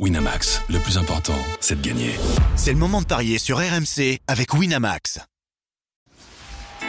Winamax, 0.00 0.60
le 0.70 0.80
plus 0.80 0.98
important, 0.98 1.38
c'est 1.60 1.80
de 1.80 1.86
gagner. 1.86 2.10
C'est 2.56 2.72
le 2.72 2.78
moment 2.78 3.00
de 3.00 3.06
parier 3.06 3.38
sur 3.38 3.58
RMC 3.58 4.18
avec 4.26 4.52
Winamax. 4.52 5.20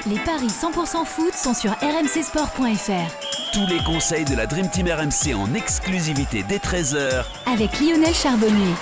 Les 0.10 0.18
paris 0.18 0.48
100% 0.48 1.06
foot 1.06 1.34
sont 1.36 1.54
sur 1.54 1.70
rmcsport.fr. 1.74 3.54
Tous 3.54 3.68
les 3.68 3.78
conseils 3.84 4.26
de 4.26 4.36
la 4.36 4.48
Dream 4.48 4.68
Team 4.72 4.88
RMC 4.88 5.36
en 5.36 5.54
exclusivité 5.54 6.44
dès 6.50 6.58
13h 6.58 7.26
Avec 7.46 7.80
Lionel 7.80 8.12
Charbonnier. 8.12 8.74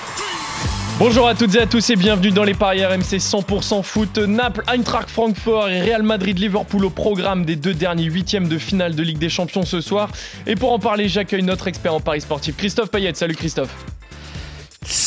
Bonjour 1.00 1.28
à 1.28 1.36
toutes 1.36 1.56
et 1.56 1.60
à 1.60 1.66
tous 1.68 1.90
et 1.90 1.98
bienvenue 1.98 2.32
dans 2.32 2.46
les 2.46 2.54
paris 2.54 2.86
RMC 2.86 3.18
100% 3.18 3.84
foot. 3.84 4.20
Naples, 4.20 4.64
Eintracht 4.68 5.10
Francfort 5.10 5.68
et 5.68 5.82
Real 5.82 6.02
Madrid-Liverpool 6.02 6.86
au 6.86 6.90
programme 6.90 7.44
des 7.44 7.58
deux 7.58 7.74
derniers 7.74 8.06
huitièmes 8.06 8.48
de 8.48 8.58
finale 8.58 8.96
de 8.96 9.04
Ligue 9.04 9.18
des 9.18 9.28
Champions 9.28 9.64
ce 9.64 9.82
soir. 9.82 10.10
Et 10.48 10.56
pour 10.56 10.72
en 10.72 10.80
parler, 10.80 11.10
j'accueille 11.10 11.44
notre 11.44 11.68
expert 11.68 11.94
en 11.94 12.00
paris 12.00 12.22
sportif, 12.22 12.56
Christophe 12.56 12.90
Payette. 12.90 13.18
Salut 13.18 13.36
Christophe. 13.36 13.76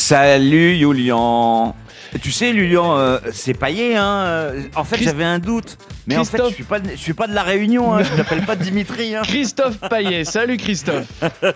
Salut 0.07 0.77
Julian. 0.77 1.75
Tu 2.21 2.31
sais, 2.31 2.53
Julian, 2.53 2.97
euh, 2.97 3.17
c'est 3.33 3.53
paillé, 3.53 3.97
hein. 3.97 4.53
En 4.73 4.85
fait, 4.85 5.03
j'avais 5.03 5.25
un 5.25 5.37
doute. 5.37 5.77
Mais 6.07 6.15
en 6.15 6.23
fait, 6.23 6.41
je 6.47 6.53
suis 6.53 6.63
pas, 6.63 6.79
de, 6.79 6.91
je 6.91 6.95
suis 6.95 7.13
pas 7.13 7.27
de 7.27 7.33
la 7.33 7.43
Réunion, 7.43 7.93
hein. 7.93 8.03
je 8.03 8.15
m'appelle 8.15 8.45
pas 8.45 8.55
Dimitri. 8.55 9.17
Hein. 9.17 9.23
Christophe 9.25 9.81
Payet, 9.89 10.23
salut 10.23 10.55
Christophe. 10.55 11.07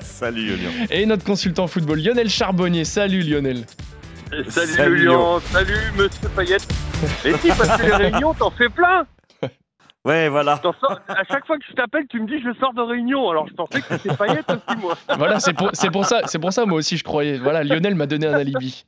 salut 0.01 0.49
Julian. 0.49 0.69
Et 0.89 1.05
notre 1.05 1.23
consultant 1.23 1.67
football, 1.67 2.01
Lionel 2.01 2.29
Charbonnier. 2.29 2.83
Salut 2.83 3.21
Lionel. 3.21 3.63
Salut, 4.49 4.73
salut 4.73 4.97
Julian, 4.97 5.39
salut 5.39 5.93
Monsieur 5.95 6.27
Payette. 6.35 6.67
Et 7.23 7.33
si, 7.37 7.47
parce 7.57 7.81
que 7.81 7.85
les 7.85 7.95
réunions, 7.95 8.33
t'en 8.33 8.51
fais 8.51 8.67
plein. 8.67 9.07
Ouais, 10.03 10.29
voilà. 10.29 10.59
à 11.07 11.23
chaque 11.29 11.45
fois 11.45 11.59
que 11.59 11.63
je 11.69 11.75
t'appelle, 11.75 12.07
tu 12.09 12.19
me 12.19 12.25
dis 12.25 12.41
je 12.43 12.57
sors 12.59 12.73
de 12.73 12.81
réunion. 12.81 13.29
Alors 13.29 13.47
je 13.47 13.53
pensais 13.53 13.81
que 13.81 13.97
c'était 13.97 14.15
Payet 14.15 14.41
aussi, 14.49 14.79
moi. 14.81 14.97
Voilà, 15.15 15.39
c'est 15.39 15.53
pour, 15.53 15.71
pour, 15.91 16.05
ça, 16.05 16.21
c'est 16.25 16.39
pour 16.39 16.51
ça, 16.51 16.65
moi 16.65 16.79
aussi, 16.79 16.97
je 16.97 17.03
croyais. 17.03 17.37
Voilà, 17.37 17.63
Lionel 17.63 17.93
m'a 17.93 18.07
donné 18.07 18.25
un 18.25 18.33
alibi. 18.33 18.83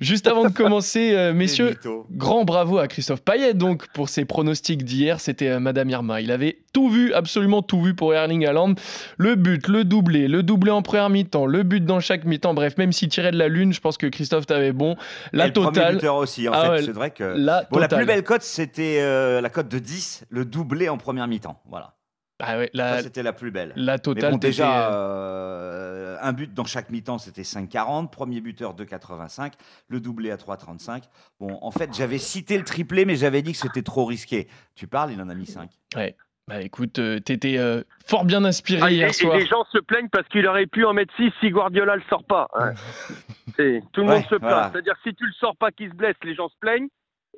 Juste 0.00 0.26
avant 0.26 0.44
de 0.44 0.52
commencer, 0.52 1.14
euh, 1.14 1.34
messieurs, 1.34 1.74
grand 2.10 2.44
bravo 2.44 2.78
à 2.78 2.88
Christophe 2.88 3.22
Payet, 3.22 3.52
donc, 3.52 3.88
pour 3.88 4.08
ses 4.08 4.24
pronostics 4.24 4.84
d'hier. 4.84 5.20
C'était 5.20 5.48
euh, 5.48 5.60
Madame 5.60 5.90
Irma. 5.90 6.22
Il 6.22 6.30
avait 6.30 6.56
tout 6.72 6.88
vu, 6.88 7.12
absolument 7.12 7.60
tout 7.60 7.82
vu 7.82 7.94
pour 7.94 8.14
Erling 8.14 8.46
Haaland. 8.46 8.74
Le 9.18 9.34
but, 9.34 9.68
le 9.68 9.84
doublé, 9.84 10.28
le 10.28 10.42
doublé 10.42 10.70
en 10.70 10.80
première 10.80 11.10
mi-temps, 11.10 11.44
le 11.44 11.62
but 11.62 11.84
dans 11.84 12.00
chaque 12.00 12.24
mi-temps. 12.24 12.54
Bref, 12.54 12.78
même 12.78 12.92
s'il 12.92 13.10
tirait 13.10 13.32
de 13.32 13.38
la 13.38 13.48
lune, 13.48 13.74
je 13.74 13.80
pense 13.80 13.98
que 13.98 14.06
Christophe 14.06 14.46
t'avait 14.46 14.72
bon. 14.72 14.96
La 15.34 15.50
totale. 15.50 15.98
Le 16.02 16.10
aussi, 16.10 16.48
en 16.48 16.52
ah 16.54 16.76
fait. 16.76 16.84
c'est 16.84 16.92
vrai 16.92 17.10
que. 17.10 17.24
La, 17.36 17.64
bon, 17.70 17.78
la 17.78 17.88
plus 17.88 18.06
belle 18.06 18.22
cote, 18.22 18.42
c'était 18.42 18.98
euh, 19.00 19.42
la 19.42 19.50
cote 19.50 19.68
de 19.68 19.78
10, 19.78 20.24
le 20.30 20.44
doublé 20.54 20.88
en 20.88 20.96
première 20.96 21.26
mi-temps. 21.26 21.60
Voilà. 21.66 21.94
Ah 22.42 22.58
ouais, 22.58 22.70
ça, 22.74 23.02
c'était 23.02 23.22
la 23.22 23.32
plus 23.32 23.50
belle. 23.50 23.72
La 23.76 23.98
totale. 23.98 24.32
bon, 24.32 24.38
déjà, 24.38 24.92
euh, 24.92 26.16
un 26.20 26.32
but 26.32 26.52
dans 26.52 26.64
chaque 26.64 26.90
mi-temps, 26.90 27.18
c'était 27.18 27.42
5,40. 27.42 28.10
Premier 28.10 28.40
buteur, 28.40 28.74
2,85. 28.74 29.52
Le 29.88 30.00
doublé 30.00 30.30
à 30.30 30.36
3,35. 30.36 31.04
Bon, 31.38 31.58
en 31.62 31.70
fait, 31.70 31.94
j'avais 31.94 32.18
cité 32.18 32.58
le 32.58 32.64
triplé, 32.64 33.04
mais 33.04 33.14
j'avais 33.14 33.42
dit 33.42 33.52
que 33.52 33.58
c'était 33.58 33.82
trop 33.82 34.04
risqué. 34.04 34.48
Tu 34.74 34.88
parles, 34.88 35.12
il 35.12 35.20
en 35.20 35.28
a 35.28 35.34
mis 35.34 35.46
5. 35.46 35.70
Ouais. 35.96 36.16
Bah 36.46 36.60
écoute, 36.60 36.98
euh, 36.98 37.20
t'étais 37.20 37.56
euh, 37.56 37.84
fort 38.04 38.26
bien 38.26 38.44
inspiré 38.44 38.80
ah, 38.82 38.90
hier 38.90 39.08
et, 39.08 39.12
soir. 39.14 39.34
Et 39.34 39.40
les 39.40 39.46
gens 39.46 39.64
se 39.72 39.78
plaignent 39.78 40.10
parce 40.10 40.28
qu'il 40.28 40.46
aurait 40.46 40.66
pu 40.66 40.84
en 40.84 40.92
mettre 40.92 41.14
6 41.16 41.32
si 41.40 41.48
Guardiola 41.48 41.96
le 41.96 42.02
sort 42.10 42.24
pas. 42.24 42.48
tout 43.56 44.00
le 44.00 44.04
monde 44.04 44.24
se 44.28 44.34
plaint. 44.34 44.70
C'est-à-dire 44.70 44.94
si 45.02 45.14
tu 45.14 45.24
le 45.24 45.32
sors 45.40 45.56
pas 45.56 45.70
qui 45.70 45.88
se 45.88 45.94
blesse, 45.94 46.16
les 46.22 46.34
gens 46.34 46.48
se 46.48 46.56
plaignent. 46.60 46.88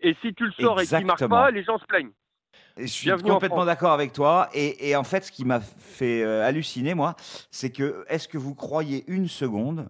Et 0.02 0.16
si 0.22 0.34
tu 0.34 0.44
le 0.44 0.52
sors 0.58 0.80
et 0.80 0.86
qu'il 0.86 1.06
marque 1.06 1.28
pas, 1.28 1.50
les 1.52 1.62
gens 1.62 1.78
se 1.78 1.84
plaignent. 1.84 2.10
Je 2.78 2.86
suis 2.86 3.10
complètement 3.10 3.64
d'accord 3.64 3.92
avec 3.92 4.12
toi. 4.12 4.48
Et, 4.52 4.94
en 4.96 5.04
fait, 5.04 5.24
ce 5.24 5.32
qui 5.32 5.44
m'a 5.44 5.60
fait 5.60 6.22
euh, 6.22 6.44
halluciner, 6.44 6.94
moi, 6.94 7.16
c'est 7.50 7.70
que 7.70 8.04
est-ce 8.08 8.28
que 8.28 8.38
vous 8.38 8.54
croyez 8.54 9.04
une 9.08 9.28
seconde 9.28 9.88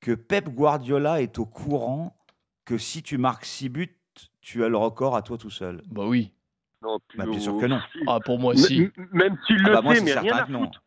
que 0.00 0.12
Pep 0.12 0.48
Guardiola 0.48 1.20
est 1.20 1.38
au 1.38 1.46
courant 1.46 2.16
que 2.64 2.78
si 2.78 3.02
tu 3.02 3.18
marques 3.18 3.44
6 3.44 3.68
buts, 3.68 3.96
tu 4.40 4.64
as 4.64 4.68
le 4.68 4.76
record 4.76 5.16
à 5.16 5.22
toi 5.22 5.36
tout 5.36 5.50
seul? 5.50 5.82
Bah 5.90 6.04
oui. 6.06 6.32
Non, 6.80 6.98
bah, 7.16 7.26
bien 7.26 7.40
sûr 7.40 7.56
que 7.58 7.66
non. 7.66 7.80
Ah, 8.06 8.20
pour 8.24 8.38
moi, 8.38 8.54
si. 8.54 8.88
même 9.12 9.36
s'il 9.46 9.66
ah 9.66 9.68
le 9.68 9.82
bah, 9.82 9.94
sait, 9.94 10.00
mais 10.02 10.14
rien 10.14 10.36
à 10.36 10.46
foutre. 10.46 10.82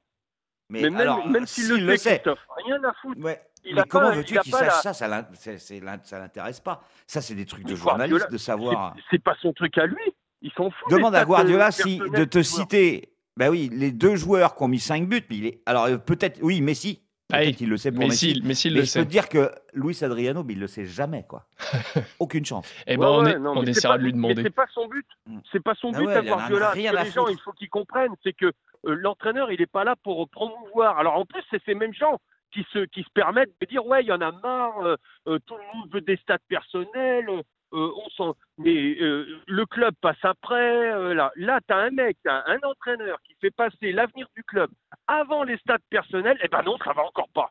Mais, 0.69 0.81
même, 0.84 0.95
alors, 0.95 1.28
même 1.28 1.45
s'il 1.45 1.85
le, 1.85 1.97
sait, 1.97 2.23
rien 2.66 2.81
à 2.85 2.94
foutre. 3.01 3.19
Ouais. 3.22 3.41
Il 3.63 3.75
mais 3.75 3.84
comment 3.88 4.11
veux-tu 4.11 4.39
qu'il 4.39 4.53
sache 4.53 4.81
ça? 4.81 4.94
Ça, 4.94 5.07
ça 5.07 6.19
l'intéresse 6.19 6.59
pas. 6.61 6.84
Ça, 7.05 7.22
c'est 7.22 7.35
des 7.35 7.45
trucs 7.45 7.66
de 7.66 7.75
journaliste 7.75 8.31
de 8.31 8.38
savoir. 8.38 8.95
C'est 9.09 9.22
pas 9.22 9.35
son 9.41 9.53
truc 9.53 9.78
à 9.78 9.85
lui. 9.85 10.01
Ils 10.41 10.52
sont 10.52 10.72
fous. 10.72 10.90
Demande 10.90 11.16
à 11.16 11.25
Guardiola 11.25 11.72
si, 11.72 12.00
de 12.00 12.24
te 12.25 12.41
citer. 12.41 13.09
Ben 13.38 13.50
oui, 13.50 13.69
les 13.72 13.91
deux 13.91 14.16
joueurs 14.16 14.56
qui 14.56 14.63
ont 14.63 14.68
mis 14.68 14.79
5 14.79 15.07
buts, 15.07 15.24
mais 15.29 15.38
il 15.38 15.46
est. 15.46 15.62
Alors 15.66 15.85
euh, 15.85 15.97
peut-être, 15.97 16.40
oui, 16.41 16.62
Messi. 16.62 17.02
Peut-être 17.29 17.62
il 17.62 17.69
le 17.69 17.78
sait 17.78 17.91
pour 17.91 18.02
Messi. 18.02 18.41
Messi, 18.44 18.69
mais 18.69 18.79
le 18.79 18.85
je 18.85 18.94
peux 18.94 19.06
te 19.06 19.09
dire 19.09 19.29
que 19.29 19.52
Luis 19.74 19.97
Adriano, 20.03 20.44
mais 20.44 20.53
il 20.53 20.59
le 20.59 20.68
sait 20.68 20.85
jamais, 20.85 21.25
quoi. 21.28 21.46
Aucune 22.19 22.46
chance. 22.46 22.69
Eh 22.88 22.97
ben, 22.97 23.07
on, 23.07 23.25
est, 23.25 23.38
on 23.38 23.63
essaiera 23.63 23.97
de 23.97 24.03
lui 24.03 24.12
demander. 24.12 24.44
C'est 24.44 24.50
pas 24.50 24.68
son 24.74 24.88
but. 24.88 25.06
Mm. 25.25 25.40
C'est 25.52 25.63
pas 25.63 25.75
son 25.75 25.91
ah 25.94 26.00
but 26.00 26.09
à 26.09 26.22
Guardiola. 26.22 26.73
Les 26.75 27.12
gens, 27.12 27.28
il 27.28 27.40
faut 27.40 27.53
qu'ils 27.53 27.69
comprennent, 27.69 28.16
c'est 28.23 28.34
que 28.34 28.47
euh, 28.47 28.53
l'entraîneur, 28.84 29.52
il 29.52 29.59
n'est 29.59 29.66
pas 29.66 29.84
là 29.84 29.96
pour 30.03 30.28
promouvoir. 30.29 30.97
Alors 30.97 31.16
en 31.16 31.25
plus, 31.25 31.41
c'est 31.50 31.62
ces 31.66 31.73
mêmes 31.73 31.94
gens 31.94 32.19
qui 32.52 32.66
se, 32.73 32.79
qui 32.85 33.03
se 33.03 33.09
permettent 33.13 33.53
de 33.62 33.66
dire 33.66 33.85
ouais, 33.85 34.03
il 34.03 34.08
y 34.08 34.12
en 34.12 34.22
a 34.22 34.31
marre, 34.31 34.97
euh, 35.28 35.40
tout 35.46 35.56
le 35.56 35.78
monde 35.78 35.90
veut 35.91 36.02
des 36.02 36.18
stats 36.18 36.38
personnels, 36.50 37.29
euh, 37.73 37.91
on 38.19 38.35
mais 38.57 38.97
euh, 38.99 39.39
le 39.47 39.65
club 39.65 39.93
passe 40.01 40.17
après. 40.23 40.91
Euh, 40.91 41.13
là, 41.13 41.31
là 41.35 41.59
tu 41.65 41.73
as 41.73 41.77
un 41.77 41.89
mec, 41.89 42.17
as 42.27 42.43
un 42.47 42.59
entraîneur 42.63 43.17
qui 43.25 43.33
fait 43.39 43.51
passer 43.51 43.91
l'avenir 43.91 44.27
du 44.35 44.43
club 44.43 44.69
avant 45.07 45.43
les 45.43 45.57
stades 45.57 45.81
personnels. 45.89 46.37
Eh 46.43 46.47
ben 46.47 46.61
non, 46.63 46.77
ça 46.83 46.91
va 46.93 47.03
encore 47.03 47.29
pas. 47.33 47.49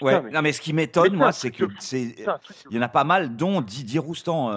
ouais, 0.00 0.20
mais... 0.20 0.30
non 0.30 0.42
mais 0.42 0.52
ce 0.52 0.60
qui 0.60 0.72
m'étonne 0.72 1.14
moi, 1.14 1.32
c'est 1.32 1.50
que 1.50 1.64
c'est 1.78 2.02
il 2.70 2.76
y 2.76 2.78
en 2.78 2.82
a 2.82 2.88
pas 2.88 3.04
mal, 3.04 3.36
dont 3.36 3.60
Didier 3.60 4.00
Roustan, 4.00 4.50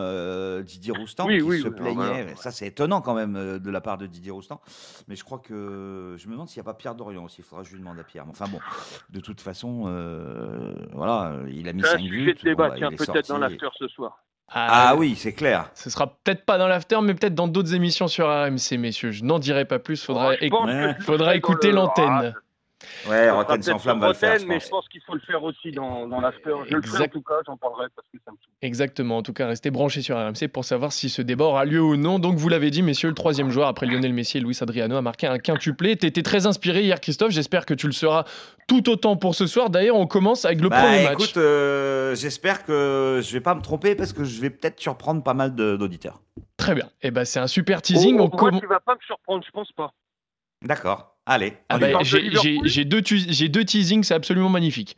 Didier 0.62 0.94
Roustan 0.94 1.28
qui 1.28 1.40
se 1.40 1.68
plaignait. 1.68 2.36
Ça 2.36 2.52
c'est 2.52 2.68
étonnant 2.68 3.02
quand 3.02 3.14
même 3.14 3.60
de 3.60 3.72
la 3.72 3.82
part 3.82 4.00
de 4.00 4.08
Didier 4.08 4.32
Roustan. 4.32 4.60
Mais 5.08 5.16
je 5.16 5.24
crois 5.24 5.40
que 5.40 6.16
je 6.18 6.28
me 6.28 6.34
demande 6.34 6.50
s'il 6.50 6.62
n'y 6.62 6.68
a 6.68 6.72
pas 6.72 6.78
Pierre 6.78 6.96
Dorian 6.96 7.24
aussi. 7.26 7.42
Il 7.42 7.44
faudra 7.44 7.64
que 7.64 7.70
je 7.70 7.74
lui 7.74 7.80
demande 7.80 8.00
à 8.00 8.04
Pierre. 8.04 8.26
Enfin 8.28 8.48
bon, 8.48 8.60
de 9.12 9.20
toute 9.20 9.42
façon, 9.42 9.84
voilà, 10.94 11.38
il 11.48 11.70
a 11.70 11.74
mis 11.74 11.84
5 11.84 12.02
buts. 12.02 12.36
Sujet 12.40 12.56
de 12.56 12.96
peut-être 12.96 13.28
dans 13.30 13.38
l'after 13.38 13.68
ce 13.78 13.88
soir. 13.88 14.26
Ah, 14.48 14.90
ah, 14.90 14.96
oui, 14.96 15.16
c'est 15.18 15.34
clair. 15.34 15.72
Ce 15.74 15.90
sera 15.90 16.08
peut-être 16.24 16.46
pas 16.46 16.58
dans 16.58 16.68
l'after, 16.68 17.02
mais 17.02 17.14
peut-être 17.14 17.36
dans 17.36 17.48
d'autres 17.48 17.74
émissions 17.74 18.08
sur 18.08 18.28
RMC, 18.28 18.78
messieurs. 18.78 19.12
Je 19.12 19.24
n'en 19.24 19.40
dirai 19.40 19.66
pas 19.66 19.80
plus. 19.80 20.04
Faudra, 20.04 20.34
oh, 20.52 20.68
faudra 21.02 21.36
écouter 21.36 21.72
l'antenne. 21.72 22.34
Ah, 22.36 22.40
Ouais, 23.08 23.30
Rotten 23.30 23.62
sans 23.62 23.80
flamme 23.80 24.00
va 24.00 24.10
le 24.10 24.14
faire. 24.14 24.38
mais 24.48 24.60
je 24.60 24.70
pense 24.70 24.88
qu'il 24.90 25.02
faut 25.02 25.14
le 25.14 25.20
faire 25.22 25.44
aussi 25.44 25.72
dans, 25.72 26.08
dans 26.08 26.20
l'after. 26.20 26.56
Je 26.70 26.76
le 26.76 26.82
ferai 26.82 27.04
en 27.04 27.08
tout 27.08 27.22
cas, 27.22 27.36
j'en 27.46 27.58
parlerai 27.58 27.88
parce 27.96 28.08
que 28.08 28.18
ça 28.26 28.32
me 28.32 28.38
Exactement. 28.62 29.18
En 29.18 29.22
tout 29.22 29.34
cas, 29.34 29.48
restez 29.48 29.70
branchés 29.70 30.02
sur 30.02 30.18
RMC 30.18 30.48
pour 30.52 30.66
savoir 30.66 30.92
si 30.92 31.10
ce 31.10 31.22
débat 31.22 31.46
aura 31.46 31.66
lieu 31.66 31.82
ou 31.82 31.98
non. 31.98 32.20
Donc, 32.20 32.38
vous 32.38 32.50
l'avez 32.50 32.72
dit, 32.72 32.82
messieurs, 32.82 33.10
le 33.10 33.16
troisième 33.16 33.52
joueur 33.52 33.68
après 33.68 33.86
Lionel 33.86 34.14
Messi 34.14 34.38
et 34.38 34.42
Luis 34.42 34.58
Adriano 34.62 34.96
a 34.96 35.02
marqué 35.02 35.28
un 35.28 35.38
quintuplé. 35.38 35.96
Tu 35.98 36.08
étais 36.08 36.24
très 36.24 36.48
inspiré 36.48 36.82
hier, 36.82 37.00
Christophe. 37.00 37.32
J'espère 37.32 37.66
que 37.66 37.74
tu 37.74 37.86
le 37.86 37.94
seras 37.94 38.26
tout 38.68 38.90
autant 38.90 39.18
pour 39.18 39.36
ce 39.36 39.46
soir. 39.46 39.70
D'ailleurs, 39.70 39.98
on 39.98 40.08
commence 40.08 40.46
avec 40.46 40.62
le 40.62 40.70
bah, 40.70 40.82
premier 40.82 41.04
match. 41.04 41.14
Écoute, 41.14 41.38
euh, 41.38 42.16
j'espère 42.16 42.66
que 42.66 43.22
je 43.24 43.34
vais 43.34 43.42
pas 43.42 43.56
me 43.56 43.62
tromper 43.62 43.96
parce 43.96 44.14
que 44.14 44.24
je 44.24 44.42
vais 44.42 44.50
peut-être 44.50 44.80
surprendre 44.80 45.22
pas 45.22 45.34
mal 45.34 45.54
d'auditeurs. 45.54 46.22
Très 46.58 46.74
bien. 46.74 46.86
Et 47.02 47.08
eh 47.08 47.12
ben, 47.12 47.26
c'est 47.26 47.40
un 47.40 47.48
super 47.48 47.82
teasing. 47.82 48.18
Oh, 48.20 48.30
moi, 48.32 48.52
tu 48.60 48.68
vas 48.68 48.80
pas 48.80 48.96
me 48.96 49.02
surprendre, 49.06 49.44
je 49.46 49.52
pense 49.52 49.72
pas. 49.74 49.94
D'accord. 50.64 51.15
Allez. 51.26 51.54
Ah 51.70 51.78
bah, 51.78 51.90
j'ai 52.04 52.86
deux, 52.86 53.02
deux 53.02 53.66
teasings, 53.66 54.04
c'est 54.04 54.14
absolument 54.14 54.50
magnifique. 54.50 54.96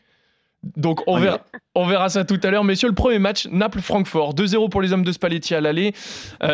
Donc 0.76 1.04
on 1.08 1.20
verra, 1.20 1.40
on 1.76 1.86
verra 1.86 2.10
ça 2.10 2.26
tout 2.26 2.40
à 2.44 2.50
l'heure. 2.50 2.64
Messieurs, 2.64 2.90
le 2.90 2.96
premier 2.96 3.20
match, 3.20 3.48
Naples-Francfort. 3.48 4.34
2-0 4.34 4.70
pour 4.70 4.82
les 4.82 4.92
hommes 4.92 5.04
de 5.04 5.12
Spalletti 5.12 5.56
à 5.56 5.62
l'aller. 5.62 5.94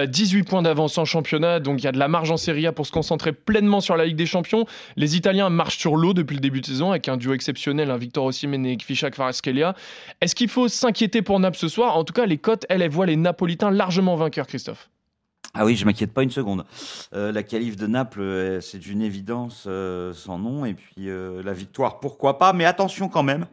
18 0.07 0.39
euh, 0.39 0.43
points 0.43 0.61
d'avance 0.61 0.97
en 0.97 1.05
championnat. 1.05 1.59
Donc 1.59 1.81
il 1.81 1.85
y 1.85 1.87
a 1.87 1.91
de 1.91 1.97
la 1.97 2.07
marge 2.07 2.29
en 2.29 2.37
Serie 2.37 2.67
A 2.67 2.73
pour 2.73 2.85
se 2.85 2.91
concentrer 2.91 3.31
pleinement 3.31 3.81
sur 3.81 3.95
la 3.95 4.05
Ligue 4.05 4.17
des 4.17 4.25
Champions. 4.25 4.65
Les 4.97 5.15
Italiens 5.15 5.49
marchent 5.49 5.77
sur 5.77 5.95
l'eau 5.95 6.13
depuis 6.13 6.35
le 6.35 6.41
début 6.41 6.61
de 6.61 6.65
saison 6.65 6.91
avec 6.91 7.07
un 7.07 7.17
duo 7.17 7.33
exceptionnel, 7.33 7.89
un 7.89 7.97
Victor 7.97 8.25
Osimhen 8.25 8.65
et 8.65 8.77
Kvisha 8.77 9.09
Kvaratskhelia. 9.09 9.73
Est-ce 10.21 10.35
qu'il 10.35 10.49
faut 10.49 10.67
s'inquiéter 10.67 11.21
pour 11.21 11.39
Naples 11.39 11.57
ce 11.57 11.69
soir? 11.69 11.97
En 11.97 12.03
tout 12.03 12.13
cas, 12.13 12.25
les 12.25 12.37
cotes, 12.37 12.65
elles, 12.69 12.81
elles 12.81 12.91
voient 12.91 13.07
les 13.07 13.15
Napolitains 13.17 13.71
largement 13.71 14.15
vainqueurs, 14.15 14.47
Christophe. 14.47 14.89
Ah 15.55 15.65
oui, 15.65 15.75
je 15.75 15.85
m'inquiète 15.85 16.11
pas 16.11 16.23
une 16.23 16.31
seconde. 16.31 16.65
Euh, 17.13 17.31
la 17.31 17.43
qualif 17.43 17.75
de 17.75 17.85
Naples, 17.85 18.21
euh, 18.21 18.61
c'est 18.61 18.79
d'une 18.79 19.03
évidence 19.03 19.65
euh, 19.67 20.11
sans 20.11 20.39
nom. 20.39 20.65
Et 20.65 20.73
puis 20.73 21.07
la 21.07 21.53
victoire, 21.53 21.99
pourquoi 21.99 22.39
pas. 22.39 22.53
Mais 22.53 22.65
attention 22.65 23.07
quand 23.07 23.23
même, 23.23 23.45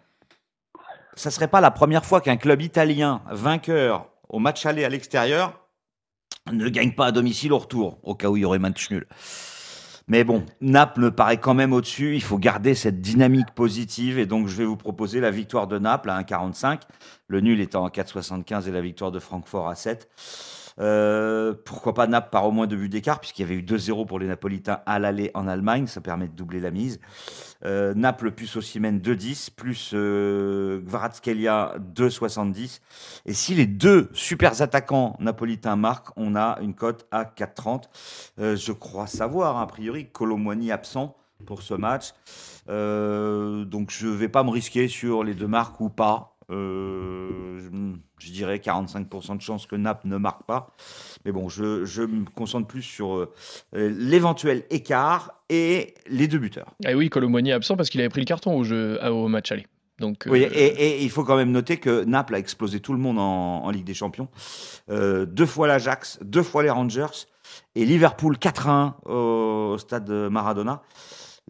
ça 1.15 1.31
serait 1.31 1.49
pas 1.49 1.61
la 1.61 1.71
première 1.71 2.05
fois 2.05 2.21
qu'un 2.21 2.37
club 2.37 2.63
italien 2.63 3.21
vainqueur 3.31 4.09
au 4.29 4.39
match 4.39 4.65
aller 4.65 4.85
à 4.85 4.89
l'extérieur 4.89 5.61
ne 6.51 6.69
gagne 6.69 6.93
pas 6.93 7.07
à 7.07 7.13
domicile 7.13 7.53
au 7.53 7.59
retour, 7.59 7.99
au 8.03 8.15
cas 8.15 8.29
où 8.29 8.37
il 8.37 8.41
y 8.41 8.45
aurait 8.45 8.59
match 8.59 8.91
nul. 8.91 9.07
Mais 10.09 10.25
bon, 10.25 10.45
Naples 10.61 11.01
me 11.03 11.11
paraît 11.11 11.37
quand 11.37 11.55
même 11.55 11.73
au-dessus. 11.73 12.17
Il 12.17 12.23
faut 12.23 12.39
garder 12.39 12.75
cette 12.75 13.01
dynamique 13.01 13.53
positive. 13.55 14.19
Et 14.19 14.27
donc, 14.27 14.49
je 14.49 14.57
vais 14.57 14.65
vous 14.65 14.77
proposer 14.77 15.21
la 15.21 15.31
victoire 15.31 15.69
de 15.69 15.79
Naples 15.79 16.11
à 16.11 16.21
1,45. 16.21 16.81
Le 17.29 17.41
nul 17.41 17.61
étant 17.61 17.85
à 17.85 17.91
4,75 17.91 18.67
et 18.67 18.73
la 18.73 18.81
victoire 18.81 19.13
de 19.13 19.21
Francfort 19.21 19.69
à 19.69 19.77
7. 19.77 20.09
Euh, 21.51 21.55
pourquoi 21.65 21.95
pas 21.95 22.07
Naples 22.07 22.31
par 22.31 22.47
au 22.47 22.51
moins 22.51 22.67
deux 22.67 22.77
buts 22.77 22.89
d'écart, 22.89 23.21
puisqu'il 23.21 23.43
y 23.43 23.45
avait 23.45 23.57
eu 23.57 23.63
2-0 23.63 24.07
pour 24.07 24.19
les 24.19 24.27
Napolitains 24.27 24.81
à 24.87 24.99
l'aller 24.99 25.31
en 25.35 25.47
Allemagne, 25.47 25.87
ça 25.87 26.01
permet 26.01 26.29
de 26.29 26.33
doubler 26.33 26.61
la 26.61 26.71
mise. 26.71 27.01
Euh, 27.65 27.95
Naples 27.95 28.33
plus 28.33 28.57
Ossimène 28.57 29.01
2-10, 29.01 29.51
plus 29.55 29.93
euh, 29.95 30.81
2-70. 30.81 32.81
Et 33.27 33.35
si 33.35 33.55
les 33.55 33.67
deux 33.67 34.09
super 34.13 34.61
attaquants 34.63 35.17
napolitains 35.21 35.77
marquent, 35.77 36.11
on 36.17 36.37
a 36.37 36.59
une 36.61 36.75
cote 36.75 37.07
à 37.11 37.25
4-30. 37.25 37.85
Euh, 38.39 38.57
je 38.57 38.73
crois 38.73 39.07
savoir, 39.07 39.59
a 39.59 39.67
priori, 39.67 40.09
Colomboigny 40.11 40.73
absent 40.73 41.17
pour 41.47 41.63
ce 41.63 41.75
match. 41.75 42.13
donc 42.67 43.91
je 43.91 44.07
ne 44.07 44.13
vais 44.13 44.29
pas 44.29 44.45
me 44.45 44.51
risquer 44.51 44.89
sur 44.89 45.25
les 45.25 45.35
deux 45.35 45.49
marques 45.49 45.81
ou 45.81 45.89
pas. 45.89 46.37
Euh, 46.51 47.40
je, 48.19 48.33
dirais 48.33 48.57
45% 48.59 49.37
de 49.37 49.43
chance 49.43 49.67
que 49.67 49.77
Naples 49.77 50.09
ne 50.09 50.17
marque 50.17 50.45
pas. 50.45 50.75
Mais 51.25 51.33
bon, 51.33 51.49
je, 51.49 52.03
me 52.03 52.25
concentre 52.25 52.67
plus 52.67 52.83
sur 52.83 53.15
euh, 53.15 53.29
l'éventuel 53.73 54.65
écart 54.71 55.33
et 55.49 55.95
les 56.09 56.29
deux 56.29 56.39
buteurs. 56.39 56.75
Eh 56.87 56.95
oui, 56.95 57.11
Colomboigny 57.11 57.51
est 57.51 57.55
absent 57.55 57.77
parce 57.77 57.91
qu'il 57.91 58.01
avait 58.01 58.09
pris 58.09 58.21
le 58.21 58.27
carton 58.27 58.57
au, 58.57 58.65
jeu, 58.65 58.99
au 59.05 59.29
match 59.29 59.53
aller. 59.53 59.67
Donc, 59.99 60.25
oui, 60.31 60.45
euh, 60.45 60.51
et, 60.53 61.03
il 61.05 61.11
faut 61.11 61.25
quand 61.25 61.37
même 61.37 61.51
noter 61.51 61.77
que 61.77 62.05
Naples 62.05 62.35
a 62.35 62.39
explosé 62.39 62.81
tout 62.81 62.95
le 62.95 62.99
monde 62.99 63.19
en, 63.19 63.71
Ligue 63.71 63.85
des 63.85 63.95
Champions. 63.95 64.29
deux 64.89 65.47
fois 65.47 65.67
l'Ajax, 65.67 66.19
deux 66.23 66.43
fois 66.43 66.63
les 66.63 66.71
Rangers 66.71 67.27
et 67.75 67.85
Liverpool 67.85 68.37
4-1 68.37 68.95
au 69.05 69.77
stade 69.79 70.09
Maradona. 70.09 70.83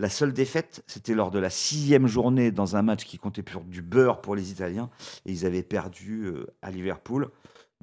La 0.01 0.09
seule 0.09 0.33
défaite, 0.33 0.83
c'était 0.87 1.13
lors 1.13 1.31
de 1.31 1.39
la 1.39 1.51
sixième 1.51 2.07
journée 2.07 2.51
dans 2.51 2.75
un 2.75 2.81
match 2.81 3.05
qui 3.05 3.19
comptait 3.19 3.43
pour 3.43 3.65
du 3.65 3.83
beurre 3.83 4.23
pour 4.23 4.35
les 4.35 4.51
Italiens. 4.51 4.89
Et 5.27 5.33
ils 5.33 5.45
avaient 5.45 5.63
perdu 5.63 6.25
euh, 6.25 6.47
à 6.63 6.71
Liverpool. 6.71 7.29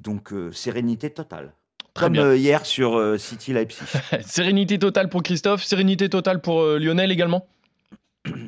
Donc, 0.00 0.32
euh, 0.32 0.50
sérénité 0.50 1.10
totale. 1.10 1.52
Comme 1.94 2.16
euh, 2.16 2.36
hier 2.36 2.66
sur 2.66 3.16
City 3.20 3.52
Leipzig. 3.52 3.84
sérénité 4.22 4.80
totale 4.80 5.08
pour 5.08 5.22
Christophe, 5.22 5.62
sérénité 5.62 6.08
totale 6.08 6.40
pour 6.40 6.60
Lionel 6.64 7.12
également? 7.12 7.46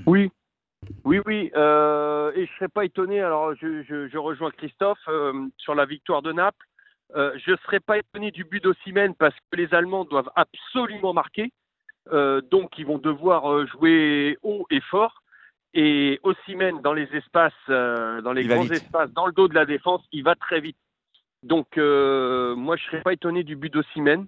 Oui, 0.05 0.33
oui, 1.05 1.21
oui. 1.25 1.47
et 1.47 1.51
je 1.55 2.41
ne 2.41 2.57
serais 2.59 2.69
pas 2.69 2.85
étonné, 2.85 3.21
alors 3.21 3.55
je, 3.55 4.19
rejoins 4.19 4.51
Christophe 4.51 4.99
sur 5.59 5.77
la 5.77 5.87
victoire 5.87 6.23
de 6.23 6.33
Naples. 6.33 6.67
je 7.15 7.51
ne 7.53 7.57
serais 7.65 7.81
pas 7.81 7.99
étonné 7.99 8.33
du 8.33 8.43
but 8.43 8.63
d'Ossimène 8.63 9.15
parce 9.15 9.35
que 9.35 9.57
les 9.57 9.73
Allemands 9.73 10.05
doivent 10.05 10.31
absolument 10.35 11.13
marquer. 11.13 11.53
Euh, 12.13 12.41
donc 12.41 12.79
ils 12.79 12.87
vont 12.87 12.99
devoir 12.99 13.53
euh, 13.53 13.67
jouer 13.67 14.39
haut 14.43 14.67
et 14.71 14.81
fort. 14.81 15.23
Et 15.73 16.19
Ossimène 16.25 16.81
dans 16.81 16.93
les 16.93 17.09
espaces, 17.15 17.53
euh, 17.69 18.21
dans 18.23 18.33
les 18.33 18.45
grands 18.45 18.69
espaces, 18.69 19.13
dans 19.13 19.27
le 19.27 19.33
dos 19.33 19.47
de 19.47 19.55
la 19.55 19.67
défense, 19.67 20.03
il 20.11 20.25
va 20.25 20.35
très 20.35 20.61
vite. 20.61 20.77
Donc 21.43 21.77
moi 21.77 22.77
je 22.77 22.85
serais 22.85 23.03
pas 23.03 23.13
étonné 23.13 23.45
du 23.45 23.57
but 23.57 23.73
d'Ossimène. 23.73 24.27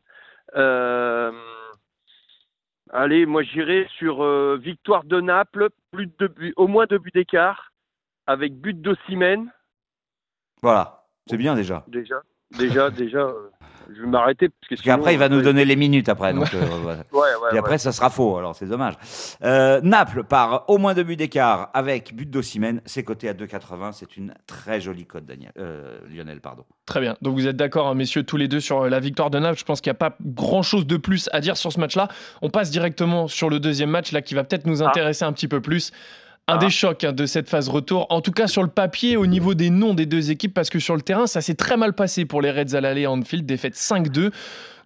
allez, 2.92 3.26
moi 3.26 3.42
j'irai 3.42 3.88
sur 3.98 4.24
victoire 4.56 5.04
de 5.04 5.20
Naples, 5.20 5.68
plus 5.90 6.06
de 6.18 6.26
buts, 6.28 6.54
au 6.56 6.68
moins 6.68 6.86
deux 6.86 6.98
buts 6.98 7.10
d'écart, 7.12 7.72
avec 8.26 8.54
but 8.54 8.80
d'Ossimène. 8.80 9.52
Voilà, 10.62 11.04
c'est 11.26 11.36
bien 11.36 11.54
déjà. 11.54 11.84
Déjà, 11.88 12.22
déjà, 12.58 12.90
déjà 12.96 13.28
je 13.94 14.02
vais 14.02 14.06
m'arrêter. 14.06 14.48
Parce, 14.68 14.82
qu'après, 14.82 15.14
il 15.14 15.18
va 15.18 15.28
nous 15.28 15.42
donner 15.42 15.64
les 15.64 15.76
minutes 15.76 16.08
après. 16.08 16.32
Donc, 16.32 16.52
euh, 16.54 16.96
et 17.52 17.58
après, 17.58 17.78
ça 17.78 17.92
sera 17.92 18.10
faux. 18.10 18.36
Alors, 18.36 18.54
c'est 18.54 18.66
dommage. 18.66 18.94
Euh, 19.42 19.80
Naples 19.82 20.24
par 20.24 20.64
au 20.68 20.78
moins 20.78 20.94
deux 20.94 21.02
buts 21.02 21.16
d'écart 21.16 21.70
avec 21.74 22.14
but 22.14 22.28
d'Ossimène. 22.28 22.80
C'est 22.84 23.04
coté 23.04 23.28
à 23.28 23.34
2,80. 23.34 23.92
C'est 23.92 24.16
une 24.16 24.34
très 24.46 24.80
jolie 24.80 25.06
cote, 25.06 25.24
Daniel. 25.24 25.52
Euh, 25.58 25.98
Lionel. 26.10 26.40
Pardon. 26.40 26.64
Très 26.86 27.00
bien. 27.00 27.16
Donc, 27.22 27.34
vous 27.34 27.46
êtes 27.46 27.56
d'accord, 27.56 27.88
hein, 27.88 27.94
messieurs, 27.94 28.22
tous 28.22 28.36
les 28.36 28.48
deux, 28.48 28.60
sur 28.60 28.88
la 28.88 29.00
victoire 29.00 29.30
de 29.30 29.38
Naples. 29.38 29.58
Je 29.58 29.64
pense 29.64 29.80
qu'il 29.80 29.90
n'y 29.90 29.96
a 29.96 30.10
pas 30.10 30.16
grand-chose 30.20 30.86
de 30.86 30.96
plus 30.96 31.28
à 31.32 31.40
dire 31.40 31.56
sur 31.56 31.72
ce 31.72 31.80
match-là. 31.80 32.08
On 32.40 32.50
passe 32.50 32.70
directement 32.70 33.28
sur 33.28 33.50
le 33.50 33.60
deuxième 33.60 33.90
match, 33.90 34.12
là, 34.12 34.22
qui 34.22 34.34
va 34.34 34.44
peut-être 34.44 34.66
nous 34.66 34.82
ah. 34.82 34.88
intéresser 34.88 35.24
un 35.24 35.32
petit 35.32 35.48
peu 35.48 35.60
plus 35.60 35.92
un 36.48 36.58
des 36.58 36.66
ah. 36.66 36.70
chocs 36.70 37.04
hein, 37.04 37.12
de 37.12 37.24
cette 37.26 37.48
phase 37.48 37.68
retour, 37.68 38.06
en 38.10 38.20
tout 38.20 38.32
cas 38.32 38.46
sur 38.46 38.62
le 38.62 38.68
papier, 38.68 39.16
au 39.16 39.26
niveau 39.26 39.54
des 39.54 39.70
noms 39.70 39.94
des 39.94 40.06
deux 40.06 40.30
équipes, 40.30 40.54
parce 40.54 40.70
que 40.70 40.80
sur 40.80 40.96
le 40.96 41.02
terrain, 41.02 41.26
ça 41.26 41.40
s'est 41.40 41.54
très 41.54 41.76
mal 41.76 41.92
passé 41.92 42.24
pour 42.24 42.42
les 42.42 42.50
Reds 42.50 42.74
à 42.74 42.80
l'aller 42.80 43.06
en 43.06 43.18
Anfield, 43.18 43.46
défaite 43.46 43.74
5-2. 43.74 44.32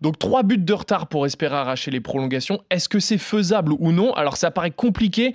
Donc 0.03 0.19
trois 0.19 0.43
buts 0.43 0.59
de 0.59 0.73
retard 0.73 1.07
pour 1.07 1.25
espérer 1.25 1.57
arracher 1.57 1.91
les 1.91 2.01
prolongations. 2.01 2.63
Est-ce 2.71 2.89
que 2.89 3.01
c'est 3.01 3.19
faisable 3.19 3.73
ou 3.79 3.93
non? 3.93 4.13
Alors 4.13 4.37
ça 4.37 4.51
paraît 4.51 4.71
compliqué. 4.71 5.35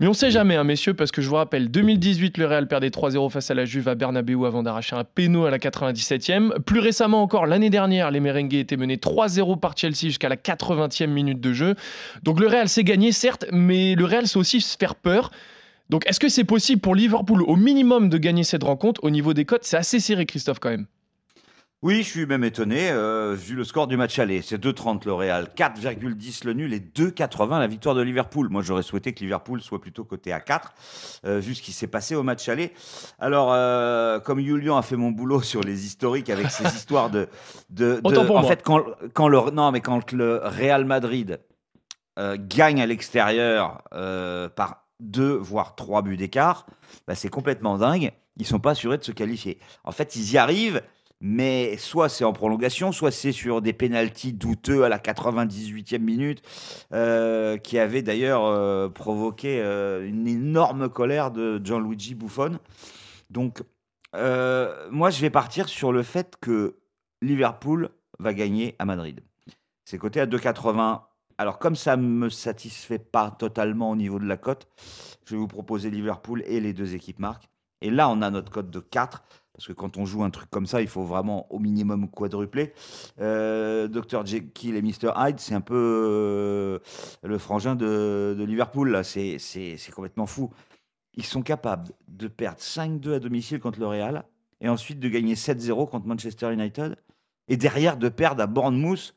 Mais 0.00 0.06
on 0.06 0.12
sait 0.12 0.30
jamais, 0.30 0.54
hein, 0.54 0.62
messieurs, 0.62 0.94
parce 0.94 1.10
que 1.10 1.20
je 1.20 1.28
vous 1.28 1.34
rappelle, 1.34 1.72
2018, 1.72 2.38
le 2.38 2.46
Real 2.46 2.68
perdait 2.68 2.88
3-0 2.88 3.30
face 3.30 3.50
à 3.50 3.54
la 3.54 3.64
Juve 3.64 3.88
à 3.88 3.96
Bernabeu 3.96 4.46
avant 4.46 4.62
d'arracher 4.62 4.94
un 4.94 5.02
péno 5.02 5.44
à 5.44 5.50
la 5.50 5.58
97e. 5.58 6.60
Plus 6.60 6.78
récemment 6.78 7.20
encore, 7.20 7.46
l'année 7.46 7.68
dernière, 7.68 8.12
les 8.12 8.20
Merengues 8.20 8.54
étaient 8.54 8.76
menés 8.76 8.96
3-0 8.96 9.58
par 9.58 9.76
Chelsea 9.76 10.02
jusqu'à 10.02 10.28
la 10.28 10.36
80e 10.36 11.08
minute 11.08 11.40
de 11.40 11.52
jeu. 11.52 11.74
Donc 12.22 12.38
le 12.38 12.46
Real 12.46 12.68
s'est 12.68 12.84
gagné, 12.84 13.10
certes, 13.10 13.46
mais 13.50 13.96
le 13.96 14.04
Real 14.04 14.28
sait 14.28 14.38
aussi 14.38 14.60
se 14.60 14.76
faire 14.78 14.94
peur. 14.94 15.32
Donc 15.90 16.06
est-ce 16.06 16.20
que 16.20 16.28
c'est 16.28 16.44
possible 16.44 16.80
pour 16.80 16.94
Liverpool 16.94 17.42
au 17.42 17.56
minimum 17.56 18.08
de 18.08 18.18
gagner 18.18 18.44
cette 18.44 18.62
rencontre? 18.62 19.02
Au 19.04 19.10
niveau 19.10 19.32
des 19.32 19.44
cotes, 19.44 19.64
c'est 19.64 19.76
assez 19.76 20.00
serré, 20.00 20.26
Christophe, 20.26 20.58
quand 20.58 20.70
même. 20.70 20.86
Oui, 21.80 22.02
je 22.02 22.08
suis 22.08 22.26
même 22.26 22.42
étonné, 22.42 22.90
euh, 22.90 23.36
vu 23.38 23.54
le 23.54 23.62
score 23.62 23.86
du 23.86 23.96
match 23.96 24.18
aller. 24.18 24.42
C'est 24.42 24.60
2,30 24.60 25.06
le 25.06 25.12
Real, 25.12 25.48
4,10 25.56 26.44
le 26.44 26.52
nul 26.52 26.74
et 26.74 26.80
2,80 26.80 27.60
la 27.60 27.68
victoire 27.68 27.94
de 27.94 28.02
Liverpool. 28.02 28.48
Moi, 28.48 28.62
j'aurais 28.62 28.82
souhaité 28.82 29.12
que 29.12 29.20
Liverpool 29.20 29.60
soit 29.60 29.80
plutôt 29.80 30.02
coté 30.02 30.32
à 30.32 30.40
4, 30.40 30.72
euh, 31.24 31.38
vu 31.38 31.54
ce 31.54 31.62
qui 31.62 31.70
s'est 31.70 31.86
passé 31.86 32.16
au 32.16 32.24
match 32.24 32.48
aller. 32.48 32.72
Alors, 33.20 33.52
euh, 33.52 34.18
comme 34.18 34.40
Julian 34.40 34.76
a 34.76 34.82
fait 34.82 34.96
mon 34.96 35.12
boulot 35.12 35.40
sur 35.40 35.60
les 35.60 35.86
historiques 35.86 36.30
avec 36.30 36.50
ses 36.50 36.64
histoires 36.76 37.10
de... 37.10 37.28
de, 37.70 38.00
en 38.02 38.42
fait, 38.42 38.64
quand, 38.64 38.82
quand, 39.14 39.28
le, 39.28 39.52
non, 39.52 39.70
mais 39.70 39.80
quand 39.80 40.10
le 40.10 40.40
Real 40.42 40.84
Madrid 40.84 41.38
gagne 42.48 42.82
à 42.82 42.86
l'extérieur 42.86 43.82
par 44.56 44.87
deux, 45.00 45.34
voire 45.34 45.74
trois 45.74 46.02
buts 46.02 46.16
d'écart, 46.16 46.66
bah, 47.06 47.14
c'est 47.14 47.28
complètement 47.28 47.78
dingue. 47.78 48.12
Ils 48.36 48.46
sont 48.46 48.60
pas 48.60 48.72
assurés 48.72 48.98
de 48.98 49.04
se 49.04 49.12
qualifier. 49.12 49.58
En 49.84 49.92
fait, 49.92 50.16
ils 50.16 50.32
y 50.32 50.38
arrivent, 50.38 50.82
mais 51.20 51.76
soit 51.76 52.08
c'est 52.08 52.24
en 52.24 52.32
prolongation, 52.32 52.92
soit 52.92 53.10
c'est 53.10 53.32
sur 53.32 53.60
des 53.60 53.72
pénalties 53.72 54.32
douteux 54.32 54.84
à 54.84 54.88
la 54.88 54.98
98e 54.98 55.98
minute, 55.98 56.42
euh, 56.92 57.56
qui 57.58 57.78
avaient 57.78 58.02
d'ailleurs 58.02 58.44
euh, 58.44 58.88
provoqué 58.88 59.60
euh, 59.60 60.06
une 60.06 60.28
énorme 60.28 60.88
colère 60.88 61.30
de 61.30 61.60
Gianluigi 61.62 62.14
Buffon. 62.14 62.58
Donc, 63.30 63.62
moi, 64.14 65.10
je 65.10 65.20
vais 65.20 65.30
partir 65.30 65.68
sur 65.68 65.92
le 65.92 66.02
fait 66.02 66.36
que 66.40 66.76
Liverpool 67.20 67.90
va 68.18 68.32
gagner 68.34 68.74
à 68.78 68.84
Madrid. 68.84 69.20
C'est 69.84 69.98
coté 69.98 70.20
à 70.20 70.26
2,80 70.26 71.02
alors, 71.38 71.60
comme 71.60 71.76
ça 71.76 71.96
ne 71.96 72.02
me 72.02 72.28
satisfait 72.30 72.98
pas 72.98 73.30
totalement 73.30 73.90
au 73.90 73.96
niveau 73.96 74.18
de 74.18 74.26
la 74.26 74.36
cote, 74.36 74.66
je 75.24 75.34
vais 75.34 75.38
vous 75.38 75.46
proposer 75.46 75.88
Liverpool 75.88 76.42
et 76.46 76.58
les 76.58 76.72
deux 76.72 76.96
équipes 76.96 77.20
marques. 77.20 77.48
Et 77.80 77.90
là, 77.90 78.08
on 78.08 78.22
a 78.22 78.30
notre 78.30 78.50
cote 78.50 78.70
de 78.70 78.80
4, 78.80 79.22
parce 79.52 79.68
que 79.68 79.72
quand 79.72 79.96
on 79.98 80.04
joue 80.04 80.24
un 80.24 80.30
truc 80.30 80.50
comme 80.50 80.66
ça, 80.66 80.80
il 80.82 80.88
faut 80.88 81.04
vraiment 81.04 81.46
au 81.52 81.60
minimum 81.60 82.10
quadrupler. 82.10 82.72
Euh, 83.20 83.86
Dr. 83.86 84.26
Jekyll 84.26 84.74
et 84.74 84.82
Mr. 84.82 85.12
Hyde, 85.16 85.38
c'est 85.38 85.54
un 85.54 85.60
peu 85.60 85.76
euh, 85.76 86.78
le 87.22 87.38
frangin 87.38 87.76
de, 87.76 88.44
Liverpool, 88.44 88.90
là. 88.90 89.04
C'est, 89.04 89.38
complètement 89.94 90.26
fou. 90.26 90.50
Ils 91.14 91.24
sont 91.24 91.42
capables 91.42 91.88
de 92.08 92.26
perdre 92.26 92.58
5-2 92.58 93.14
à 93.14 93.18
domicile 93.20 93.60
contre 93.60 93.78
le 93.78 93.86
Real, 93.86 94.24
et 94.60 94.68
ensuite 94.68 94.98
de 94.98 95.08
gagner 95.08 95.34
7-0 95.34 95.88
contre 95.88 96.08
Manchester 96.08 96.52
United, 96.52 96.96
et 97.46 97.56
derrière 97.56 97.96
de 97.96 98.08
perdre 98.08 98.42
à 98.42 98.48
Bournemouth 98.48 99.14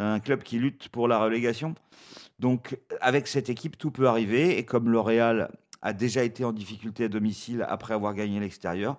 un 0.00 0.20
club 0.20 0.42
qui 0.42 0.58
lutte 0.58 0.88
pour 0.88 1.08
la 1.08 1.18
relégation. 1.18 1.74
Donc, 2.38 2.78
avec 3.00 3.26
cette 3.26 3.50
équipe, 3.50 3.76
tout 3.76 3.90
peut 3.90 4.06
arriver. 4.08 4.58
Et 4.58 4.64
comme 4.64 4.88
L'Oréal 4.88 5.50
a 5.82 5.92
déjà 5.92 6.24
été 6.24 6.44
en 6.44 6.52
difficulté 6.52 7.04
à 7.04 7.08
domicile 7.08 7.64
après 7.68 7.94
avoir 7.94 8.14
gagné 8.14 8.40
l'extérieur, 8.40 8.98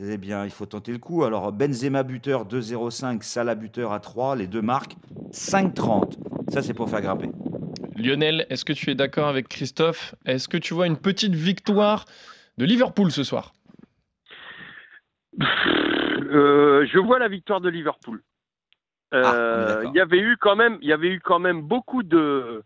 eh 0.00 0.16
bien, 0.16 0.44
il 0.44 0.50
faut 0.50 0.66
tenter 0.66 0.92
le 0.92 0.98
coup. 0.98 1.24
Alors, 1.24 1.52
Benzema 1.52 2.02
buteur 2.02 2.46
2-0-5, 2.46 3.22
Salah 3.22 3.54
buteur 3.54 3.92
à 3.92 4.00
3, 4.00 4.36
les 4.36 4.46
deux 4.46 4.62
marques 4.62 4.96
5-30. 5.32 6.18
Ça, 6.50 6.62
c'est 6.62 6.74
pour 6.74 6.88
faire 6.88 7.00
grimper. 7.00 7.30
Lionel, 7.96 8.46
est-ce 8.48 8.64
que 8.64 8.72
tu 8.72 8.90
es 8.90 8.94
d'accord 8.94 9.26
avec 9.26 9.48
Christophe? 9.48 10.14
Est-ce 10.24 10.46
que 10.46 10.56
tu 10.56 10.72
vois 10.72 10.86
une 10.86 10.96
petite 10.96 11.34
victoire 11.34 12.04
de 12.58 12.64
Liverpool 12.64 13.10
ce 13.10 13.24
soir? 13.24 13.54
Euh, 15.40 16.86
Je 16.86 16.98
vois 16.98 17.18
la 17.18 17.28
victoire 17.28 17.60
de 17.60 17.68
Liverpool. 17.68 18.22
Ah, 19.12 19.16
euh, 19.16 19.84
il 19.86 19.94
y 19.94 20.00
avait 20.00 20.18
eu 20.18 20.36
quand 20.36 20.56
même, 20.56 20.78
il 20.82 20.88
y 20.88 20.92
avait 20.92 21.08
eu 21.08 21.20
quand 21.20 21.38
même 21.38 21.62
beaucoup 21.62 22.02
de 22.02 22.62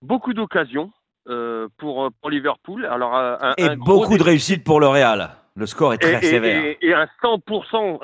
beaucoup 0.00 0.32
d'occasions 0.32 0.90
euh, 1.28 1.68
pour 1.78 2.10
pour 2.20 2.30
Liverpool. 2.30 2.86
Alors 2.86 3.14
un, 3.14 3.54
et 3.58 3.76
beaucoup 3.76 4.16
de 4.16 4.22
réussite 4.22 4.64
pour 4.64 4.80
le 4.80 4.88
Real. 4.88 5.30
Le 5.54 5.66
score 5.66 5.92
est 5.92 5.98
très 5.98 6.22
sévère. 6.22 6.76
Et, 6.80 6.94
un 6.94 7.06
100%, 7.22 8.00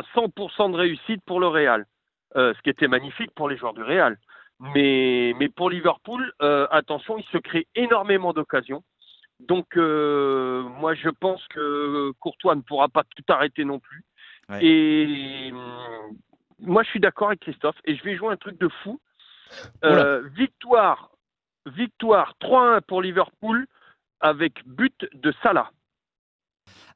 100 0.55 0.69
de 0.69 0.77
réussite 0.77 1.23
pour 1.25 1.41
le 1.41 1.47
Real, 1.47 1.87
euh, 2.37 2.53
ce 2.55 2.61
qui 2.61 2.69
était 2.69 2.89
magnifique 2.89 3.31
pour 3.35 3.49
les 3.49 3.57
joueurs 3.57 3.73
du 3.73 3.83
Real. 3.83 4.19
Mais, 4.75 5.35
mais 5.39 5.49
pour 5.49 5.71
Liverpool, 5.71 6.31
attention, 6.41 7.17
il 7.17 7.25
se 7.33 7.39
crée 7.39 7.67
énormément 7.75 8.33
d'occasions. 8.33 8.83
Donc, 9.41 9.77
moi, 9.77 10.95
je 10.95 11.09
pense 11.09 11.41
que 11.49 12.11
Courtois 12.19 12.57
ne 12.57 12.61
pourra 12.61 12.89
pas 12.89 13.05
tout 13.05 13.33
arrêter 13.33 13.65
non 13.65 13.79
plus. 13.79 14.05
Et 14.61 15.53
moi 16.61 16.83
je 16.83 16.91
suis 16.91 17.01
d'accord 17.01 17.29
avec 17.29 17.41
Christophe 17.41 17.77
et 17.85 17.97
je 17.97 18.05
vais 18.05 18.17
jouer 18.17 18.33
un 18.33 18.37
truc 18.37 18.59
de 18.59 18.69
fou. 18.83 19.01
Euh, 19.85 20.29
victoire, 20.37 21.11
victoire 21.67 22.35
3-1 22.41 22.81
pour 22.83 23.03
Liverpool 23.03 23.67
avec 24.21 24.67
but 24.67 25.07
de 25.15 25.33
Salah. 25.43 25.71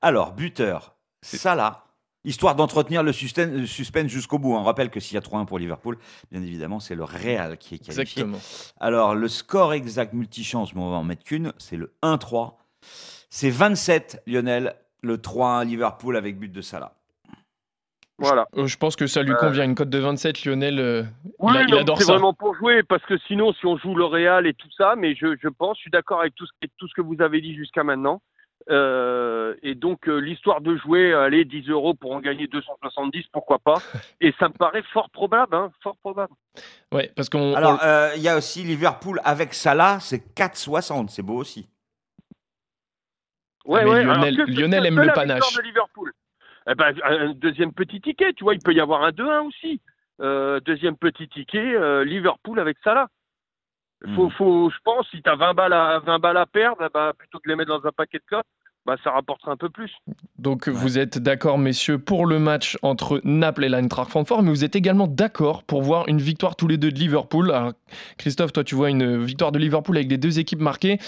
Alors, 0.01 0.33
buteur, 0.33 0.97
Salah. 1.23 1.85
Histoire 2.25 2.55
d'entretenir 2.55 3.03
le 3.03 3.13
suspense 3.13 4.07
jusqu'au 4.07 4.39
bout. 4.39 4.55
On 4.55 4.63
rappelle 4.63 4.91
que 4.91 5.01
s'il 5.01 5.15
y 5.15 5.19
a 5.19 5.21
3-1 5.21 5.45
pour 5.45 5.59
Liverpool, 5.59 5.99
bien 6.31 6.41
évidemment, 6.41 6.79
c'est 6.79 6.95
le 6.95 7.03
Real 7.03 7.59
qui 7.59 7.75
est 7.75 7.79
qualifié. 7.79 8.23
Exactement. 8.23 8.39
Alors, 8.79 9.17
le 9.17 9.27
score 9.27 9.73
exact 9.73 10.13
multichance, 10.13 10.73
mais 10.75 10.83
on 10.83 10.91
va 10.91 10.99
en 10.99 11.05
mettre 11.05 11.25
qu'une, 11.25 11.53
c'est 11.59 11.77
le 11.77 11.97
1-3. 12.03 12.55
C'est 13.29 13.51
27, 13.51 14.23
Lionel, 14.29 14.77
le 15.03 15.17
3-1 15.17 15.67
Liverpool 15.67 16.17
avec 16.17 16.39
but 16.39 16.53
de 16.53 16.61
Salah. 16.61 16.95
Voilà. 18.19 18.47
Je, 18.55 18.61
euh, 18.61 18.67
pense 18.79 18.97
que 18.97 19.07
ça 19.07 19.23
lui 19.23 19.33
euh. 19.33 19.37
convient. 19.37 19.65
Une 19.65 19.75
cote 19.75 19.91
de 19.91 19.99
27, 19.99 20.45
Lionel, 20.45 20.79
euh, 20.79 21.03
oui, 21.39 21.55
il, 21.69 21.75
adore 21.75 21.99
ça. 21.99 22.05
C'est 22.05 22.13
vraiment 22.13 22.35
pour 22.35 22.55
jouer, 22.55 22.83
parce 22.83 23.05
que 23.05 23.19
sinon, 23.27 23.53
si 23.55 23.67
on 23.67 23.77
joue 23.79 23.95
le 23.95 24.05
Real 24.05 24.47
et 24.47 24.55
tout 24.55 24.71
ça, 24.77 24.95
mais 24.97 25.15
je, 25.15 25.37
je 25.43 25.49
pense, 25.49 25.77
je 25.79 25.83
suis 25.83 25.91
d'accord 25.91 26.21
avec 26.21 26.35
tout 26.35 26.47
ce, 26.47 26.53
tout 26.79 26.89
ce 26.89 26.95
que 26.95 27.01
vous 27.01 27.21
avez 27.21 27.41
dit 27.41 27.55
jusqu'à 27.55 27.83
maintenant. 27.83 28.21
et 28.69 29.75
donc, 29.75 30.07
l'histoire 30.07 30.61
de 30.61 30.77
jouer, 30.77 31.13
allez, 31.15 31.45
10 31.45 31.69
euros 31.71 31.95
pour 31.95 32.13
en 32.13 32.21
gagner 32.21 32.47
270, 32.47 33.25
pourquoi 33.33 33.59
pas 33.59 33.83
Et 34.21 34.33
ça 34.39 34.49
me 34.49 34.55
paraît 34.55 34.85
fort 34.93 35.11
probable, 35.11 35.57
hein, 35.57 35.73
fort 35.83 35.97
probable. 35.97 36.35
Ouais, 36.93 37.11
parce 37.17 37.29
qu'on. 37.29 37.55
Alors, 37.55 37.81
il 38.17 38.23
y 38.23 38.29
a 38.29 38.37
aussi 38.37 38.63
Liverpool 38.63 39.21
avec 39.25 39.55
Salah, 39.55 39.99
c'est 40.01 40.35
4,60, 40.37 41.09
c'est 41.09 41.23
beau 41.23 41.39
aussi. 41.39 41.69
Ouais, 43.65 43.81
ah, 43.85 43.89
ouais. 43.89 44.05
Lionel, 44.05 44.35
Lionel 44.49 44.87
aime 44.87 45.01
le 45.01 45.13
panache. 45.13 45.55
De 45.57 45.63
Liverpool. 45.63 46.13
Eh 46.69 46.75
ben, 46.75 46.95
un 47.05 47.33
deuxième 47.35 47.73
petit 47.73 48.01
ticket, 48.01 48.33
tu 48.35 48.45
vois, 48.45 48.55
il 48.55 48.61
peut 48.61 48.73
y 48.73 48.81
avoir 48.81 49.03
un 49.03 49.11
2-1 49.11 49.47
aussi. 49.47 49.81
Euh, 50.21 50.61
deuxième 50.61 50.97
petit 50.97 51.29
ticket, 51.29 51.75
euh, 51.75 52.05
Liverpool 52.05 52.61
avec 52.61 52.77
Salah. 52.85 53.09
Faut, 54.15 54.27
hmm. 54.27 54.31
faut, 54.33 54.71
je 54.71 54.77
pense, 54.85 55.07
si 55.11 55.23
tu 55.23 55.31
as 55.31 55.37
20 55.37 55.55
balles, 55.55 55.73
à, 55.73 56.01
20 56.01 56.19
balles 56.19 56.37
à 56.37 56.47
perdre, 56.47 56.89
bah, 56.93 57.13
plutôt 57.17 57.39
que 57.39 57.49
de 57.49 57.53
les 57.53 57.57
mettre 57.57 57.71
dans 57.71 57.87
un 57.87 57.93
paquet 57.93 58.19
de 58.19 58.25
cotes, 58.29 58.47
bah, 58.85 58.97
ça 59.05 59.13
rapportera 59.13 59.53
un 59.53 59.57
peu 59.57 59.69
plus. 59.69 59.93
Donc 60.39 60.69
vous 60.69 60.99
êtes 60.99 61.19
d'accord, 61.19 61.57
messieurs, 61.57 61.99
pour 61.99 62.27
le 62.27 62.41
match 62.41 62.77
entre 62.83 63.21
Naples 63.23 63.65
et 63.65 63.69
l'Eintracht 63.69 64.11
Francfort, 64.11 64.43
mais 64.43 64.51
vous 64.51 64.65
êtes 64.65 64.75
également 64.75 65.07
d'accord 65.07 65.63
pour 65.63 65.83
voir 65.83 66.09
une 66.09 66.19
victoire 66.19 66.57
tous 66.57 66.67
les 66.67 66.79
deux 66.79 66.91
de 66.91 66.99
Liverpool. 66.99 67.53
Christophe, 68.19 68.53
toi 68.53 68.65
tu 68.65 68.75
vois 68.75 68.91
une 68.91 69.23
victoire 69.23 69.53
de 69.53 69.59
Liverpool 69.61 69.97
avec 69.97 70.11
les 70.11 70.19
deux 70.19 70.41
équipes 70.41 70.61
marquées. 70.61 70.99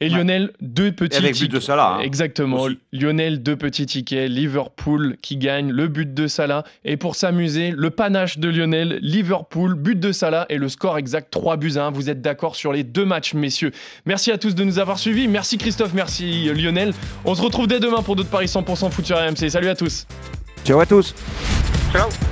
Et 0.00 0.08
Lionel, 0.08 0.52
deux 0.60 0.92
petits 0.92 1.16
avec 1.16 1.34
tickets. 1.34 1.50
but 1.50 1.56
de 1.56 1.60
Salah. 1.60 1.96
Hein, 1.98 2.00
Exactement. 2.00 2.66
Lionel, 2.92 3.42
deux 3.42 3.56
petits 3.56 3.86
tickets. 3.86 4.28
Liverpool 4.28 5.16
qui 5.22 5.36
gagne, 5.36 5.70
le 5.70 5.88
but 5.88 6.12
de 6.12 6.26
Salah. 6.26 6.64
Et 6.84 6.96
pour 6.96 7.14
s'amuser, 7.14 7.72
le 7.76 7.90
panache 7.90 8.38
de 8.38 8.48
Lionel, 8.48 8.98
Liverpool, 9.02 9.74
but 9.74 9.98
de 9.98 10.12
Salah 10.12 10.46
et 10.48 10.58
le 10.58 10.68
score 10.68 10.98
exact 10.98 11.30
3 11.30 11.56
buts 11.56 11.72
à 11.76 11.86
1. 11.86 11.90
Vous 11.92 12.10
êtes 12.10 12.20
d'accord 12.20 12.56
sur 12.56 12.72
les 12.72 12.84
deux 12.84 13.04
matchs, 13.04 13.34
messieurs. 13.34 13.70
Merci 14.06 14.32
à 14.32 14.38
tous 14.38 14.54
de 14.54 14.64
nous 14.64 14.78
avoir 14.78 14.98
suivis. 14.98 15.28
Merci 15.28 15.58
Christophe, 15.58 15.94
merci 15.94 16.50
Lionel. 16.54 16.92
On 17.24 17.34
se 17.34 17.42
retrouve 17.42 17.66
dès 17.66 17.80
demain 17.80 18.02
pour 18.02 18.16
d'autres 18.16 18.30
paris 18.30 18.46
100% 18.46 18.90
foot 18.90 19.04
sur 19.06 19.16
RMC. 19.16 19.50
Salut 19.50 19.68
à 19.68 19.74
tous. 19.74 20.06
Ciao 20.64 20.80
à 20.80 20.86
tous. 20.86 21.14
Ciao. 21.92 22.31